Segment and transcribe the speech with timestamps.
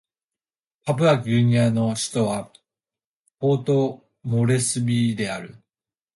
[0.83, 2.51] パプアニューギニアの首都は
[3.37, 5.61] ポートモレスビーである